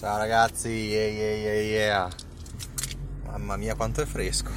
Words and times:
Ciao 0.00 0.16
ragazzi, 0.16 0.68
yeah, 0.68 1.08
yeah, 1.08 1.34
yeah, 1.34 1.60
yeah. 1.60 2.10
Mamma 3.26 3.58
mia 3.58 3.74
quanto 3.74 4.00
è 4.00 4.06
fresco. 4.06 4.48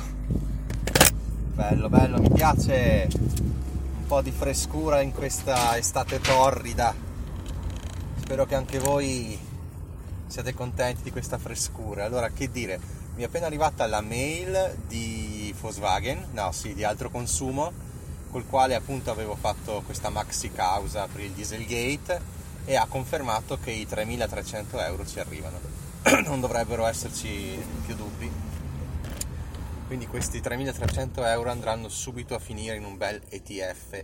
Bello, 1.53 1.89
bello, 1.89 2.17
mi 2.21 2.29
piace 2.29 3.09
un 3.11 4.05
po' 4.07 4.21
di 4.21 4.31
frescura 4.31 5.01
in 5.01 5.11
questa 5.11 5.75
estate 5.77 6.21
torrida. 6.21 6.95
Spero 8.21 8.45
che 8.45 8.55
anche 8.55 8.79
voi 8.79 9.37
siate 10.27 10.53
contenti 10.53 11.03
di 11.03 11.11
questa 11.11 11.37
frescura. 11.37 12.05
Allora, 12.05 12.29
che 12.29 12.49
dire, 12.49 12.79
mi 13.15 13.23
è 13.23 13.25
appena 13.25 13.45
arrivata 13.45 13.85
la 13.85 13.99
mail 13.99 14.77
di 14.87 15.53
Volkswagen, 15.59 16.27
no 16.31 16.53
sì, 16.53 16.73
di 16.73 16.85
altro 16.85 17.09
consumo, 17.09 17.69
col 18.31 18.47
quale 18.47 18.75
appunto 18.75 19.11
avevo 19.11 19.35
fatto 19.35 19.81
questa 19.85 20.07
maxi 20.07 20.53
causa 20.53 21.05
per 21.11 21.19
il 21.19 21.31
Dieselgate 21.31 22.32
e 22.65 22.75
ha 22.75 22.85
confermato 22.87 23.57
che 23.57 23.71
i 23.71 23.85
3.300 23.89 24.85
euro 24.85 25.05
ci 25.05 25.19
arrivano. 25.19 25.59
non 26.25 26.39
dovrebbero 26.39 26.85
esserci 26.85 27.57
più 27.85 27.95
dubbi. 27.95 28.31
Quindi 29.87 30.07
questi 30.07 30.39
3.300 30.39 31.25
euro 31.25 31.49
andranno 31.49 31.87
subito 31.89 32.35
a 32.35 32.39
finire 32.39 32.75
in 32.75 32.85
un 32.85 32.97
bel 32.97 33.21
ETF 33.29 34.03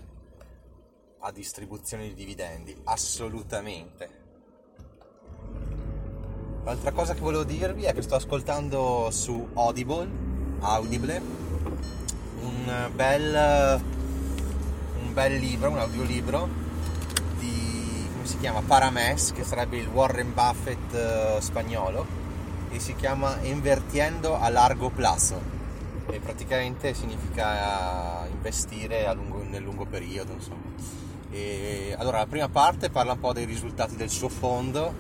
a 1.22 1.32
distribuzione 1.32 2.04
di 2.04 2.14
dividendi, 2.14 2.76
assolutamente. 2.86 4.28
L'altra 6.64 6.92
cosa 6.92 7.14
che 7.14 7.20
volevo 7.22 7.44
dirvi 7.44 7.84
è 7.84 7.94
che 7.94 8.02
sto 8.02 8.16
ascoltando 8.16 9.10
su 9.12 9.50
Audible, 9.54 10.08
Audible 10.60 11.22
un 12.42 12.92
bel, 12.94 13.82
un 15.02 15.14
bel 15.14 15.34
libro, 15.38 15.70
un 15.70 15.78
audiolibro 15.80 16.69
si 18.30 18.38
chiama 18.38 18.62
Parames, 18.62 19.32
che 19.32 19.44
sarebbe 19.44 19.78
il 19.78 19.88
Warren 19.88 20.36
Buffett 20.36 20.94
uh, 20.94 21.40
spagnolo, 21.42 22.06
e 22.70 22.80
si 22.80 22.94
chiama 22.94 23.38
Invertiendo 23.42 24.40
a 24.40 24.50
largo 24.50 24.92
plazo, 24.92 25.42
e 26.12 26.20
praticamente 26.20 26.94
significa 26.94 28.28
investire 28.32 29.12
lungo, 29.16 29.44
nel 29.50 29.64
lungo 29.64 29.86
periodo. 29.86 30.34
Insomma. 30.34 30.62
E, 31.32 31.96
allora, 31.98 32.20
la 32.20 32.28
prima 32.28 32.48
parte 32.50 32.92
parla 32.92 33.14
un 33.14 33.20
po' 33.20 33.34
dei 33.34 33.46
risultati 33.46 33.96
del 33.96 34.12
suo 34.12 34.30
fondo, 34.30 34.94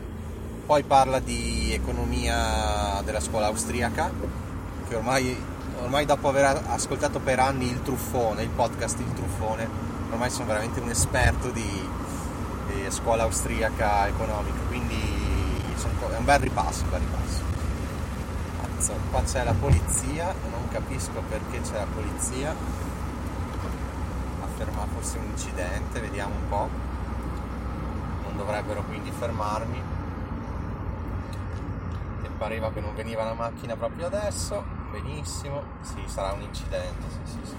poi 0.65 0.81
parla 0.81 1.19
di 1.19 1.71
economia 1.71 2.99
della 3.05 3.19
scuola 3.19 3.45
austriaca, 3.45 4.11
che 4.87 4.95
ormai, 4.95 5.37
ormai 5.83 6.05
dopo 6.07 6.29
aver 6.29 6.63
ascoltato 6.69 7.19
per 7.19 7.37
anni 7.37 7.69
il 7.69 7.83
truffone, 7.83 8.41
il 8.41 8.49
podcast 8.49 8.97
Il 8.97 9.13
truffone, 9.13 9.69
ormai 10.09 10.31
sono 10.31 10.47
veramente 10.47 10.79
un 10.79 10.89
esperto 10.89 11.51
di 11.51 12.07
scuola 12.91 13.23
austriaca 13.23 14.07
economica, 14.07 14.57
quindi 14.67 15.19
è 16.11 16.17
un 16.17 16.25
bel 16.25 16.39
ripasso, 16.39 16.83
un 16.83 16.89
bel 16.89 16.99
ripasso. 16.99 17.41
Azzo, 18.61 18.93
qua 19.11 19.21
c'è 19.23 19.43
la 19.43 19.53
polizia, 19.53 20.33
non 20.49 20.67
capisco 20.69 21.21
perché 21.27 21.61
c'è 21.61 21.77
la 21.77 21.87
polizia, 21.93 22.55
afferma 24.41 24.85
forse 24.93 25.17
un 25.17 25.25
incidente, 25.29 25.99
vediamo 25.99 26.33
un 26.35 26.49
po', 26.49 26.69
non 28.23 28.37
dovrebbero 28.37 28.83
quindi 28.83 29.11
fermarmi, 29.11 29.81
e 32.23 32.27
pareva 32.37 32.71
che 32.71 32.81
non 32.81 32.95
veniva 32.95 33.23
la 33.23 33.33
macchina 33.33 33.75
proprio 33.75 34.07
adesso, 34.07 34.63
benissimo, 34.91 35.63
sì 35.81 36.01
sarà 36.05 36.33
un 36.33 36.41
incidente, 36.41 37.07
sì, 37.09 37.31
sì, 37.31 37.39
sì. 37.43 37.55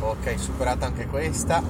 ok 0.00 0.38
superata 0.38 0.86
anche 0.86 1.06
questa, 1.06 1.62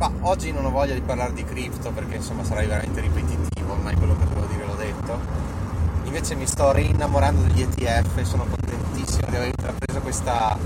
bah, 0.00 0.10
oggi 0.22 0.50
non 0.50 0.64
ho 0.64 0.70
voglia 0.70 0.94
di 0.94 1.02
parlare 1.02 1.34
di 1.34 1.44
cripto 1.44 1.90
perché 1.90 2.16
insomma 2.16 2.42
sarai 2.42 2.66
veramente 2.66 3.02
ripetitivo, 3.02 3.72
ormai 3.72 3.94
quello 3.96 4.16
che 4.16 4.24
devo 4.32 4.46
dire 4.46 4.64
l'ho 4.64 4.74
detto. 4.74 5.18
Invece 6.04 6.34
mi 6.36 6.46
sto 6.46 6.72
rinnamorando 6.72 7.42
degli 7.42 7.60
ETF 7.60 8.16
e 8.16 8.24
sono 8.24 8.46
contentissimo 8.46 9.26
di 9.28 9.36
aver 9.36 9.48
intrapreso 9.48 10.00
questa, 10.00 10.56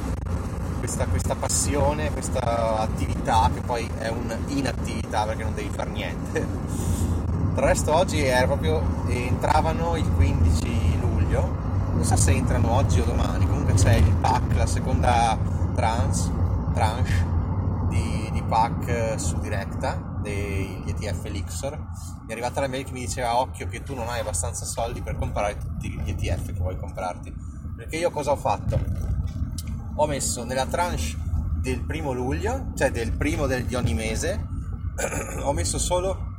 questa, 0.78 1.06
questa 1.06 1.34
passione, 1.34 2.12
questa 2.12 2.78
attività 2.78 3.50
che 3.52 3.60
poi 3.60 3.90
è 3.98 4.06
un'inattività 4.08 5.24
perché 5.24 5.42
non 5.42 5.54
devi 5.54 5.70
fare 5.70 5.90
niente. 5.90 6.46
Tra 7.56 7.66
resto 7.66 7.92
oggi 7.92 8.22
era 8.24 8.46
proprio, 8.46 8.80
entravano 9.08 9.96
il 9.96 10.08
15 10.12 11.00
luglio, 11.00 11.56
non 11.92 12.04
so 12.04 12.14
se 12.14 12.30
entrano 12.30 12.70
oggi 12.70 13.00
o 13.00 13.04
domani, 13.04 13.46
comunque 13.48 13.74
c'è 13.74 13.94
il 13.94 14.14
pack, 14.20 14.54
la 14.54 14.66
seconda 14.66 15.36
trans, 15.74 16.30
tranche 16.72 17.33
pack 18.44 19.20
su 19.20 19.38
diretta 19.40 20.18
degli 20.20 20.88
ETF 20.88 21.24
Elixir. 21.26 21.76
Mi 21.76 22.28
è 22.28 22.32
arrivata 22.32 22.60
la 22.60 22.68
mail 22.68 22.84
che 22.84 22.92
mi 22.92 23.00
diceva 23.00 23.38
occhio 23.38 23.66
che 23.68 23.82
tu 23.82 23.94
non 23.94 24.08
hai 24.08 24.20
abbastanza 24.20 24.64
soldi 24.64 25.02
per 25.02 25.16
comprare 25.16 25.58
tutti 25.58 25.90
gli 25.90 26.10
ETF 26.10 26.52
che 26.52 26.60
vuoi 26.60 26.76
comprarti. 26.76 27.34
Perché 27.76 27.96
io 27.96 28.10
cosa 28.10 28.30
ho 28.30 28.36
fatto? 28.36 29.04
ho 29.96 30.06
messo 30.06 30.44
nella 30.44 30.66
tranche 30.66 31.16
del 31.60 31.80
primo 31.80 32.12
luglio 32.12 32.72
cioè 32.74 32.90
del 32.90 33.12
primo 33.12 33.46
del, 33.46 33.64
di 33.64 33.74
ogni 33.74 33.94
mese 33.94 34.46
ho 35.40 35.52
messo 35.52 35.78
solo 35.78 36.32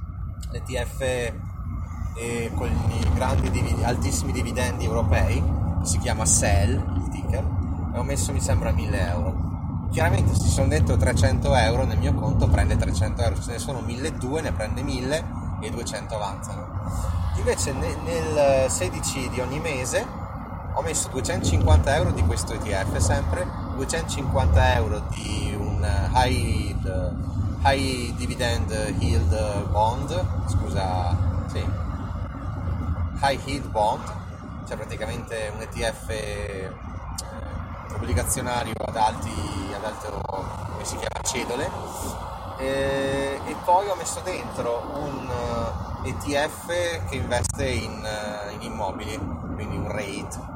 l'ETF 0.52 1.02
eh, 1.02 2.52
con 2.54 2.68
i 2.68 3.14
grandi 3.14 3.50
divid- 3.50 3.84
altissimi 3.84 4.32
dividendi 4.32 4.84
europei 4.84 5.42
si 5.84 5.98
chiama 6.00 6.26
SEL 6.26 6.72
il 6.72 7.10
ticker 7.10 7.44
e 7.94 7.98
ho 7.98 8.04
messo 8.04 8.34
mi 8.34 8.42
sembra 8.42 8.72
1000 8.72 9.08
euro 9.08 9.35
chiaramente 9.96 10.36
se 10.36 10.50
sono 10.50 10.68
dentro 10.68 10.98
300 10.98 11.56
euro 11.56 11.86
nel 11.86 11.98
mio 11.98 12.14
conto 12.14 12.50
prende 12.50 12.76
300 12.76 13.22
euro, 13.22 13.42
se 13.42 13.54
ne 13.54 13.60
sono 13.60 13.80
1200 13.80 14.42
ne 14.42 14.52
prende 14.52 14.84
1000 14.84 15.26
e 15.62 15.70
200 15.70 16.16
avanzano. 16.16 16.68
Invece 17.38 17.72
nel 17.72 18.70
16 18.70 19.30
di 19.30 19.40
ogni 19.40 19.62
mese 19.62 20.06
ho 20.74 20.82
messo 20.82 21.08
250 21.08 21.96
euro 21.96 22.12
di 22.12 22.22
questo 22.26 22.52
ETF 22.52 22.98
sempre, 22.98 23.48
250 23.76 24.76
euro 24.76 25.00
di 25.12 25.56
un 25.58 25.88
high, 26.14 26.76
high 27.64 28.14
dividend 28.18 28.72
yield 29.00 29.70
bond, 29.70 30.26
scusa, 30.48 31.16
sì, 31.46 31.66
high 33.22 33.40
yield 33.46 33.70
bond, 33.70 34.04
cioè 34.68 34.76
praticamente 34.76 35.54
un 35.56 35.62
ETF 35.62 36.84
obbligazionario 37.94 38.74
ad, 38.86 38.96
alti, 38.96 39.32
ad 39.76 39.84
alto, 39.84 40.22
come 40.26 40.84
si 40.84 40.98
chiama, 40.98 41.22
cedole 41.22 41.70
e, 42.58 43.40
e 43.46 43.56
poi 43.64 43.88
ho 43.90 43.96
messo 43.96 44.22
dentro 44.24 44.84
un 44.96 45.30
ETF 46.04 46.68
che 47.10 47.16
investe 47.16 47.68
in, 47.68 48.08
in 48.54 48.62
immobili, 48.62 49.18
quindi 49.56 49.76
un 49.76 49.88
rate 49.88 50.54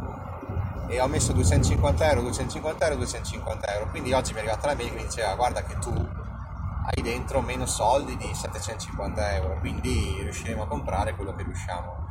e 0.88 1.00
ho 1.00 1.08
messo 1.08 1.34
250 1.34 2.10
euro, 2.10 2.22
250 2.22 2.84
euro, 2.86 2.96
250 2.98 3.74
euro. 3.74 3.90
Quindi 3.90 4.14
oggi 4.14 4.32
mi 4.32 4.38
è 4.38 4.42
arrivata 4.42 4.68
la 4.68 4.76
mail 4.76 4.90
che 4.90 4.96
mi 4.96 5.04
diceva 5.04 5.36
guarda 5.36 5.64
che 5.64 5.78
tu 5.80 5.92
hai 5.92 7.04
dentro 7.04 7.42
meno 7.42 7.66
soldi 7.66 8.18
di 8.18 8.34
750 8.34 9.36
euro, 9.36 9.60
quindi 9.60 10.18
riusciremo 10.22 10.64
a 10.64 10.68
comprare 10.68 11.16
quello 11.16 11.36
che 11.36 11.44
riusciamo. 11.44 12.08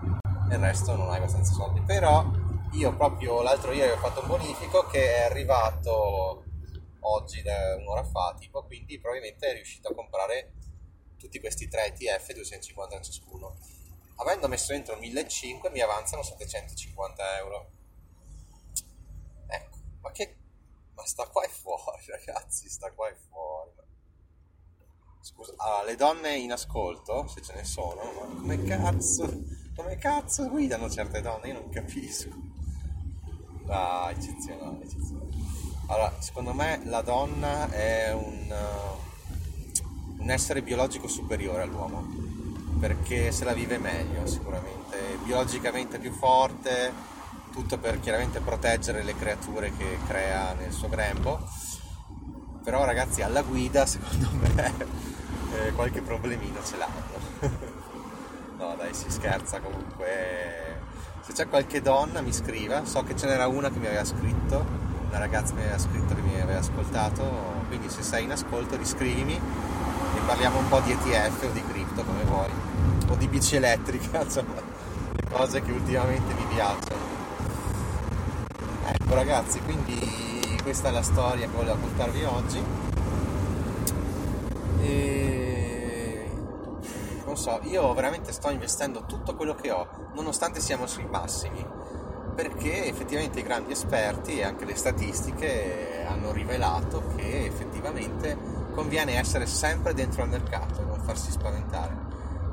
Nel 0.48 0.60
resto 0.60 0.96
non 0.96 1.10
hai 1.10 1.16
abbastanza 1.16 1.52
soldi. 1.52 1.81
Però 1.81 2.25
io 2.73 2.94
proprio 2.97 3.43
l'altro 3.43 3.73
ieri 3.73 3.93
ho 3.93 3.99
fatto 3.99 4.20
un 4.20 4.26
bonifico 4.26 4.87
che 4.87 5.17
è 5.17 5.23
arrivato 5.23 6.44
oggi 7.00 7.43
da 7.43 7.76
un'ora 7.76 8.05
fa 8.05 8.35
tipo 8.38 8.65
quindi 8.65 8.99
probabilmente 8.99 9.49
è 9.49 9.55
riuscito 9.55 9.88
a 9.88 9.94
comprare 9.94 10.53
tutti 11.19 11.41
questi 11.41 11.69
tre 11.69 11.87
ETF 11.87 12.32
250 12.32 13.00
ciascuno. 13.00 13.56
Avendo 14.17 14.49
messo 14.49 14.73
dentro 14.73 14.97
1500 14.97 15.70
mi 15.70 15.81
avanzano 15.81 16.23
750 16.23 17.38
euro. 17.38 17.70
Ecco 19.47 19.76
ma 20.00 20.11
che 20.12 20.37
ma 20.94 21.05
sta 21.06 21.26
qua 21.26 21.44
è 21.44 21.49
fuori 21.49 22.05
ragazzi 22.09 22.69
sta 22.69 22.93
qua 22.93 23.09
è 23.09 23.15
fuori. 23.15 23.76
Scusa 25.20 25.53
allora, 25.56 25.85
le 25.85 25.97
donne 25.97 26.37
in 26.37 26.53
ascolto 26.53 27.26
se 27.26 27.43
ce 27.43 27.55
ne 27.55 27.65
sono 27.65 28.03
ma 28.12 28.41
come 28.41 28.62
cazzo 28.62 29.26
come 29.75 29.97
cazzo 29.97 30.49
guidano 30.49 30.88
certe 30.88 31.20
donne? 31.20 31.49
Io 31.49 31.55
non 31.55 31.69
capisco 31.70 32.47
Ah, 33.69 34.11
eccezionale, 34.11 34.82
eccezionale. 34.82 35.29
Allora, 35.87 36.15
secondo 36.19 36.53
me 36.53 36.81
la 36.85 37.03
donna 37.03 37.70
è 37.70 38.12
un, 38.12 38.47
uh, 38.50 40.23
un 40.23 40.31
essere 40.31 40.62
biologico 40.62 41.09
superiore 41.09 41.62
all'uomo. 41.62 42.26
perché 42.79 43.32
se 43.32 43.44
la 43.44 43.53
vive 43.55 43.76
meglio 43.79 44.25
sicuramente, 44.26 45.19
biologicamente 45.25 45.99
più 45.99 46.12
forte, 46.12 46.93
tutto 47.50 47.76
per 47.79 47.99
chiaramente 47.99 48.38
proteggere 48.38 49.03
le 49.03 49.17
creature 49.17 49.73
che 49.76 49.99
crea 50.06 50.53
nel 50.55 50.73
suo 50.73 50.88
grembo. 50.88 51.41
Però 52.62 52.85
ragazzi 52.85 53.23
alla 53.23 53.43
guida 53.43 53.85
secondo 53.85 54.29
me 54.32 54.75
eh, 55.67 55.73
qualche 55.73 56.03
problemino 56.03 56.62
ce 56.65 56.76
l'hanno. 56.76 57.17
no 58.59 58.75
dai 58.76 58.94
si 58.94 59.11
scherza 59.11 59.61
comunque. 59.61 60.76
Se 61.28 61.34
c'è 61.34 61.48
qualche 61.50 61.82
donna 61.82 62.22
mi 62.22 62.32
scriva, 62.32 62.86
so 62.86 63.02
che 63.02 63.14
ce 63.14 63.26
n'era 63.26 63.48
una 63.48 63.69
che 63.69 63.78
mi 63.78 63.84
aveva 63.84 64.02
scritto, 64.02 64.64
una 65.10 65.19
ragazza 65.19 65.52
mi 65.52 65.60
aveva 65.60 65.76
scritto 65.76 66.14
che 66.14 66.22
mi 66.22 66.40
aveva 66.40 66.60
ascoltato, 66.60 67.22
quindi 67.69 67.90
se 67.90 68.02
sei 68.02 68.25
in 68.25 68.32
ascolto 68.32 68.78
riscrivimi 68.78 69.34
e 69.34 70.20
parliamo 70.25 70.58
un 70.58 70.69
po' 70.69 70.80
di 70.80 70.92
ETF 70.92 71.42
o 71.42 71.52
di 71.52 71.62
cripto 71.70 72.02
come 72.02 72.25
vuoi, 72.25 72.48
o 73.08 73.14
di 73.16 73.28
bici 73.28 73.56
elettrica, 73.56 74.22
insomma, 74.25 74.54
le 74.54 75.28
cose 75.30 75.60
che 75.60 75.70
ultimamente 75.70 76.32
mi 76.32 76.46
piacciono. 76.48 77.02
Ecco 78.86 79.14
ragazzi, 79.14 79.60
quindi 79.60 80.58
questa 80.62 80.88
è 80.88 80.92
la 80.92 81.02
storia 81.02 81.44
che 81.44 81.52
volevo 81.52 81.74
raccontarvi 81.74 82.24
oggi. 82.24 82.62
E 84.81 85.38
so, 87.38 87.61
io 87.62 87.94
veramente 87.94 88.32
sto 88.32 88.50
investendo 88.50 89.05
tutto 89.06 89.35
quello 89.37 89.55
che 89.55 89.70
ho, 89.70 89.88
nonostante 90.14 90.61
siamo 90.61 90.87
sui 90.87 91.06
massimi, 91.06 91.64
perché 92.35 92.87
effettivamente 92.87 93.40
i 93.40 93.44
grandi 93.44 93.73
esperti 93.73 94.38
e 94.38 94.44
anche 94.44 94.64
le 94.64 94.75
statistiche 94.75 96.05
hanno 96.06 96.32
rivelato 96.32 97.02
che 97.17 97.46
effettivamente 97.46 98.37
conviene 98.73 99.19
essere 99.19 99.46
sempre 99.46 99.94
dentro 99.94 100.23
al 100.23 100.29
mercato 100.29 100.81
e 100.81 100.85
non 100.85 101.00
farsi 101.00 101.31
spaventare. 101.31 101.96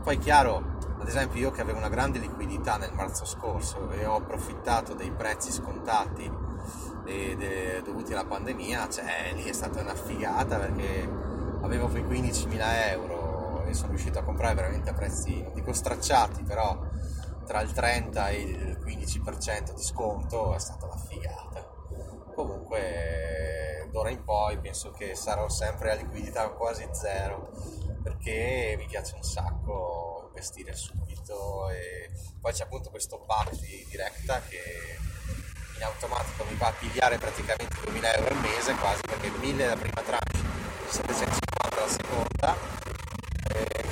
Poi 0.04 0.18
chiaro, 0.20 0.78
ad 1.00 1.08
esempio 1.08 1.40
io 1.40 1.52
che 1.52 1.62
avevo 1.62 1.80
una 1.80 1.90
grande 1.90 2.20
liquidità 2.20 2.78
nel 2.78 2.94
marzo 2.94 3.26
scorso 3.26 3.90
e 3.92 4.06
ho 4.06 4.16
approfittato 4.16 4.94
dei 4.94 5.12
prezzi 5.12 5.52
scontati 5.52 6.44
dovuti 7.84 8.14
alla 8.14 8.26
pandemia, 8.26 8.90
cioè 8.90 9.32
lì 9.36 9.44
è 9.44 9.54
stata 9.54 9.82
una 9.82 9.94
figata 9.94 10.58
perché 10.58 11.08
avevo 11.62 11.88
quei 11.88 12.04
15.000 12.04 12.90
euro 12.92 13.14
e 13.14 13.15
sono 13.76 13.90
riuscito 13.90 14.20
a 14.20 14.24
comprare 14.24 14.56
veramente 14.56 14.90
a 14.90 14.94
prezzi, 14.94 15.42
non 15.42 15.54
dico 15.54 15.74
stracciati, 15.74 16.44
però 16.44 16.80
tra 17.46 17.62
il 17.62 17.72
30 17.72 18.30
e 18.30 18.42
il 18.42 18.80
15% 18.84 19.76
di 19.76 19.84
sconto 19.84 20.56
è 20.56 20.60
stata 20.60 20.86
una 20.86 20.98
figata. 20.98 21.64
Comunque 22.34 23.88
d'ora 23.92 24.10
in 24.10 24.24
poi 24.24 24.58
penso 24.58 24.92
che 24.92 25.16
sarò 25.16 25.48
sempre 25.48 25.92
a 25.92 25.96
liquidità 25.96 26.50
quasi 26.50 26.86
zero 26.92 27.52
perché 28.04 28.76
mi 28.78 28.88
piace 28.88 29.16
un 29.16 29.24
sacco 29.24 30.26
investire 30.28 30.76
subito 30.76 31.70
e 31.70 32.12
poi 32.42 32.52
c'è 32.52 32.64
appunto 32.64 32.90
questo 32.90 33.20
pack 33.26 33.58
di 33.58 33.86
Directa 33.90 34.42
che 34.50 34.98
in 35.78 35.84
automatico 35.84 36.44
mi 36.44 36.56
va 36.56 36.68
a 36.68 36.74
pigliare 36.74 37.18
praticamente 37.18 37.78
2000 37.86 38.16
euro 38.16 38.36
al 38.36 38.42
mese 38.42 38.76
quasi 38.76 39.02
perché 39.02 39.30
1000 39.30 39.66
la 39.66 39.78
prima 39.78 40.02
tranche 40.02 40.40
750 40.90 41.80
la 41.80 41.88
seconda 41.88 42.75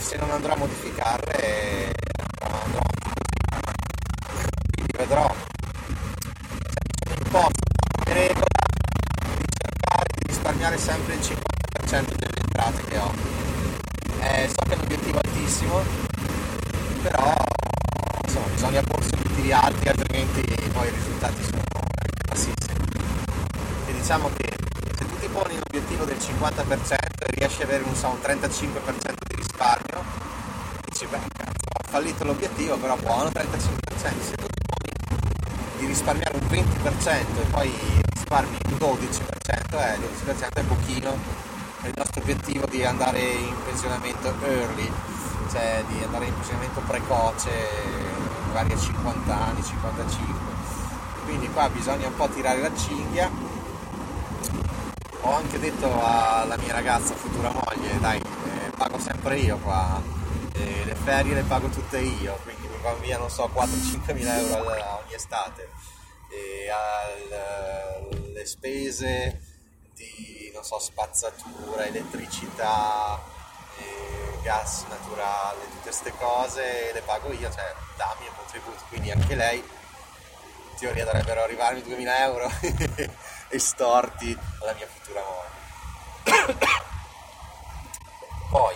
se 0.04 0.18
non 0.18 0.30
andrò 0.32 0.52
a 0.52 0.58
modificarle 0.58 1.96
andrò 2.42 2.82
quindi 4.74 4.92
vedrò. 4.98 5.34
Se 7.04 7.10
mi 7.10 7.24
imposto 7.24 7.64
come 8.04 8.14
regola 8.14 8.46
di 9.38 9.46
cercare 9.58 10.10
di 10.18 10.28
risparmiare 10.28 10.78
sempre 10.78 11.14
il 11.14 11.20
50% 11.20 12.16
delle 12.18 12.38
entrate 12.42 12.84
che 12.84 12.98
ho. 12.98 13.14
Eh, 14.20 14.50
so 14.50 14.66
che 14.66 14.74
è 14.74 14.76
un 14.76 14.82
obiettivo 14.82 15.20
altissimo 15.24 16.12
però 17.02 17.34
insomma 18.24 18.48
bisogna 18.48 18.82
porsi 18.82 19.10
obiettivi 19.14 19.52
alti 19.52 19.88
altrimenti 19.88 20.42
poi 20.72 20.88
i 20.88 20.92
risultati 20.92 21.44
sono 21.44 21.62
bassissimi. 22.28 22.86
E 23.88 23.94
diciamo 23.94 24.30
che 24.36 24.54
se 24.98 25.06
tu 25.06 25.18
ti 25.20 25.28
poni 25.28 25.56
l'obiettivo 25.58 26.04
del 26.06 26.18
50% 26.18 26.94
e 26.94 27.36
riesci 27.36 27.62
ad 27.62 27.70
avere 27.70 27.84
un, 27.84 27.96
so, 27.96 28.08
un 28.08 28.20
35% 28.22 29.14
di 29.28 29.36
risparmio 29.36 30.04
dici 30.86 31.06
beh 31.08 31.20
cazzo 31.36 31.68
ho 31.74 31.83
fallito 31.94 32.24
l'obiettivo 32.24 32.76
però 32.78 32.98
buono 32.98 33.30
35% 33.30 33.54
se 34.00 34.36
tu 34.36 34.48
ti 34.48 34.62
poni 34.66 34.92
di 35.78 35.86
risparmiare 35.86 36.36
un 36.36 36.48
20% 36.48 37.06
e 37.06 37.46
poi 37.52 37.72
risparmi 38.16 38.58
un 38.66 38.78
12% 38.80 38.82
eh, 38.82 39.94
il 39.94 40.02
12% 40.26 40.54
è 40.54 40.64
pochino 40.64 41.16
per 41.82 41.90
il 41.90 41.94
nostro 41.96 42.22
obiettivo 42.22 42.66
di 42.66 42.84
andare 42.84 43.20
in 43.20 43.56
pensionamento 43.64 44.34
early 44.42 44.92
cioè 45.52 45.84
di 45.88 46.04
andare 46.04 46.26
in 46.26 46.34
pensionamento 46.34 46.82
precoce 46.88 47.52
magari 48.48 48.74
a 48.74 48.78
50 48.80 49.32
anni 49.32 49.64
55 49.64 50.52
quindi 51.26 51.48
qua 51.50 51.70
bisogna 51.70 52.08
un 52.08 52.16
po' 52.16 52.28
tirare 52.28 52.60
la 52.60 52.76
cinghia. 52.76 53.30
Ho 55.22 55.32
anche 55.32 55.58
detto 55.58 55.90
alla 56.04 56.58
mia 56.58 56.74
ragazza 56.74 57.14
futura 57.14 57.50
moglie 57.50 57.98
dai 58.00 58.18
eh, 58.18 58.72
pago 58.76 59.00
sempre 59.00 59.38
io 59.38 59.58
qua 59.58 60.23
le 60.54 60.96
ferie 60.96 61.34
le 61.34 61.44
pago 61.44 61.68
tutte 61.70 62.00
io 62.00 62.40
quindi 62.44 62.68
mi 62.68 62.78
vanno 62.82 63.00
via 63.00 63.18
non 63.18 63.30
so 63.30 63.50
4-5 63.54 64.14
mila 64.14 64.38
euro 64.38 64.72
ogni 65.04 65.14
estate 65.14 65.70
e 66.30 66.70
al, 66.70 68.32
le 68.34 68.46
spese 68.46 69.42
di 69.96 70.52
non 70.54 70.64
so 70.64 70.80
spazzatura 70.80 71.86
elettricità 71.86 73.32
gas 74.44 74.84
naturale 74.90 75.62
tutte 75.70 75.82
queste 75.84 76.14
cose 76.18 76.92
le 76.94 77.02
pago 77.02 77.32
io 77.32 77.50
cioè 77.50 77.74
dammi 77.96 78.28
un 78.28 78.36
contributo 78.36 78.84
quindi 78.90 79.10
anche 79.10 79.36
lei 79.36 79.58
in 79.58 80.76
teoria 80.78 81.06
dovrebbero 81.06 81.44
arrivarmi 81.44 81.82
2000 81.82 82.24
euro 82.24 82.52
estorti 83.50 84.38
alla 84.60 84.74
mia 84.74 84.88
futura 84.88 85.22
moglie. 85.24 86.56
Poi 88.50 88.76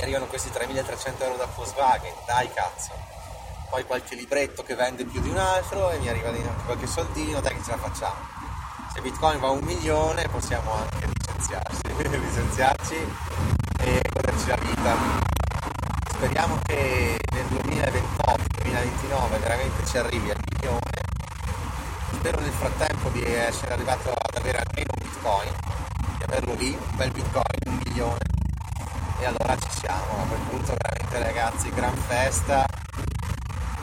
mi 0.00 0.06
arrivano 0.06 0.26
questi 0.26 0.50
3300 0.50 1.24
euro 1.24 1.36
da 1.36 1.46
Volkswagen, 1.54 2.14
dai 2.24 2.50
cazzo. 2.54 2.90
Poi 3.68 3.84
qualche 3.84 4.14
libretto 4.14 4.62
che 4.62 4.74
vende 4.74 5.04
più 5.04 5.20
di 5.20 5.28
un 5.28 5.36
altro 5.36 5.90
e 5.90 5.98
mi 5.98 6.08
arriva 6.08 6.28
anche 6.28 6.64
qualche 6.64 6.86
soldino, 6.86 7.40
dai 7.40 7.54
che 7.54 7.62
ce 7.62 7.70
la 7.72 7.76
facciamo. 7.76 8.16
Se 8.94 9.02
Bitcoin 9.02 9.38
va 9.38 9.48
a 9.48 9.50
un 9.50 9.62
milione 9.62 10.26
possiamo 10.28 10.72
anche 10.72 11.06
licenziarsi, 11.06 11.82
licenziarci 12.18 12.94
e 13.80 14.00
goderci 14.10 14.46
la 14.48 14.56
vita. 14.56 14.96
Speriamo 16.14 16.58
che 16.64 17.18
nel 17.32 17.44
2028-2029 17.44 19.38
veramente 19.38 19.86
ci 19.86 19.98
arrivi 19.98 20.30
al 20.30 20.38
milione 20.50 21.08
spero 22.10 22.40
nel 22.40 22.52
frattempo 22.52 23.08
di 23.10 23.22
essere 23.22 23.74
arrivato 23.74 24.10
ad 24.10 24.36
avere 24.36 24.62
almeno 24.64 24.92
un 24.98 25.08
bitcoin, 25.08 25.52
di 26.16 26.22
averlo 26.22 26.54
lì, 26.54 26.70
un 26.70 26.96
bel 26.96 27.10
bitcoin, 27.10 27.44
un 27.66 27.80
milione. 27.84 28.29
E 29.20 29.26
allora 29.26 29.54
ci 29.58 29.68
siamo, 29.78 30.22
a 30.22 30.26
quel 30.26 30.40
punto 30.48 30.74
veramente 30.80 31.18
ragazzi, 31.18 31.70
gran 31.70 31.94
festa. 31.94 32.66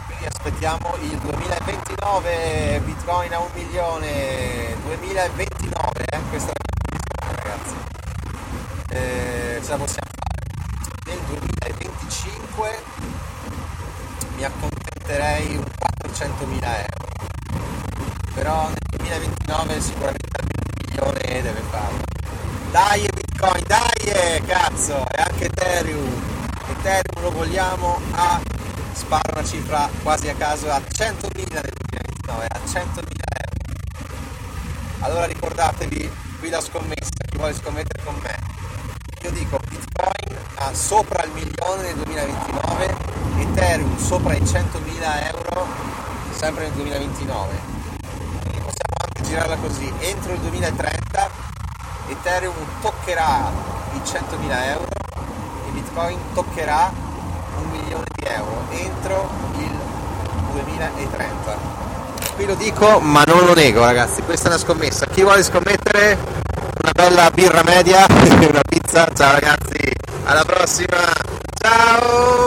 Quindi 0.08 0.25
aspettiamo 0.25 0.96
il 1.01 1.15
2029, 1.20 2.82
bitcoin 2.84 3.34
a 3.34 3.39
un 3.39 3.50
milione, 3.53 4.75
2029, 4.84 6.06
eh? 6.10 6.20
questa 6.29 6.51
è 6.51 7.25
la 7.25 7.32
ragazzi. 7.44 7.75
Eh, 8.89 9.62
ce 9.63 9.70
la 9.70 9.77
possiamo 9.77 10.10
fare. 10.17 10.46
Nel 11.06 11.20
2025 11.27 12.84
mi 14.38 14.44
accontenterei 14.44 15.56
un 15.56 15.65
400.000 16.03 16.63
euro 16.63 17.08
però 18.38 18.67
nel 18.67 18.77
2029 18.98 19.82
sicuramente 19.82 20.41
un 20.41 20.48
milione 20.86 21.41
deve 21.41 21.62
farlo. 21.72 22.03
Dai 22.70 23.08
Bitcoin, 23.38 23.63
dai 23.67 24.41
cazzo, 24.48 25.06
e 25.12 25.22
anche 25.22 25.46
Ethereum. 25.46 26.10
Ethereum 26.70 27.22
lo 27.22 27.29
vogliamo 27.29 28.00
a 28.13 28.41
sparo 28.94 29.29
una 29.32 29.44
cifra 29.44 29.88
quasi 30.01 30.27
a 30.27 30.34
caso 30.34 30.72
a 30.72 30.79
100.000 30.79 31.53
nel 31.53 31.72
2029, 31.72 32.48
a 32.50 32.60
100.000 32.65 33.03
euro. 33.46 33.75
Allora 35.01 35.25
ricordatevi, 35.25 36.12
qui 36.39 36.50
la 36.50 36.62
scommessa, 36.62 37.12
chi 37.29 37.38
vuole 37.38 37.53
scommettere 37.53 38.03
con 38.03 38.15
me. 38.24 38.39
Io 39.22 39.29
dico 39.29 39.60
Bitcoin 39.70 40.36
a 40.56 40.74
sopra 40.74 41.24
il 41.24 41.32
milione 41.34 41.84
nel 41.84 41.96
2029, 41.96 42.96
Ethereum 43.38 43.98
sopra 44.00 44.34
i 44.34 44.41
100.000 44.41 45.36
euro 45.36 45.67
sempre 46.32 46.63
nel 46.63 46.74
2029 46.74 47.75
girarla 49.24 49.58
così, 49.58 49.91
entro 50.00 50.32
il 50.34 50.39
2030 50.39 51.47
Ethereum 52.08 52.54
toccherà 52.82 53.52
i 53.94 54.02
100.000 54.04 54.64
euro 54.72 54.88
e 55.68 55.72
Bitcoin 55.72 56.20
toccherà 56.34 56.92
un 57.58 57.70
milione 57.70 58.06
di 58.16 58.26
euro 58.26 58.66
entro 58.70 59.30
il 59.58 59.72
2030. 60.54 61.58
Qui 62.36 62.46
lo 62.46 62.56
dico 62.56 63.00
ma 63.00 63.24
non 63.24 63.46
lo 63.46 63.54
nego 63.54 63.82
ragazzi, 63.82 64.22
questa 64.22 64.48
è 64.48 64.52
una 64.52 64.60
scommessa. 64.60 65.06
Chi 65.08 65.24
vuole 65.24 65.44
scommettere 65.44 66.18
una 66.82 66.92
bella 66.94 67.30
birra 67.32 67.64
media, 67.64 68.06
una 68.08 68.62
pizza, 68.68 69.08
ciao 69.14 69.34
ragazzi, 69.34 69.92
alla 70.24 70.44
prossima! 70.44 70.98
Ciao! 71.60 72.47